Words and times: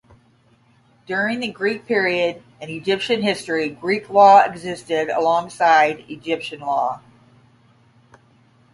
During 1.05 1.41
the 1.41 1.51
Greek 1.51 1.85
period 1.85 2.41
in 2.59 2.69
Egyptian 2.71 3.21
history, 3.21 3.69
Greek 3.69 4.09
law 4.09 4.39
existed 4.39 5.09
alongside 5.09 6.05
Egyptian 6.09 6.61
law. 6.61 7.01